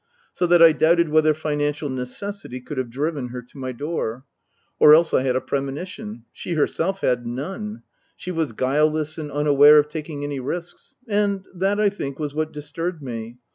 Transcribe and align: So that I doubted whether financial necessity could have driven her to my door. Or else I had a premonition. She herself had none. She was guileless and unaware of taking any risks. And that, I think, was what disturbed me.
So 0.33 0.47
that 0.47 0.63
I 0.63 0.71
doubted 0.71 1.09
whether 1.09 1.31
financial 1.31 1.87
necessity 1.87 2.59
could 2.59 2.79
have 2.79 2.89
driven 2.89 3.27
her 3.27 3.43
to 3.43 3.57
my 3.59 3.71
door. 3.71 4.25
Or 4.79 4.95
else 4.95 5.13
I 5.13 5.21
had 5.21 5.35
a 5.35 5.41
premonition. 5.41 6.25
She 6.33 6.53
herself 6.55 7.01
had 7.01 7.27
none. 7.27 7.83
She 8.15 8.31
was 8.31 8.51
guileless 8.53 9.19
and 9.19 9.31
unaware 9.31 9.77
of 9.77 9.89
taking 9.89 10.23
any 10.23 10.39
risks. 10.39 10.95
And 11.07 11.45
that, 11.53 11.79
I 11.79 11.89
think, 11.89 12.17
was 12.17 12.33
what 12.33 12.51
disturbed 12.51 13.03
me. 13.03 13.37